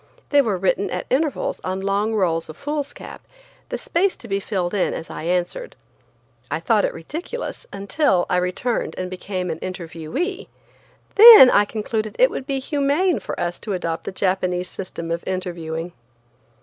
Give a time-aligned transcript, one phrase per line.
[0.31, 3.21] They were written at intervals on long rolls of foolscap,
[3.69, 5.75] the space to be filled in as I answered.
[6.49, 10.47] I thought it ridiculous until I returned and became an interviewee.
[11.13, 15.23] Then I concluded it would be humane for us to adopt the Japanese system of
[15.27, 15.91] interviewing.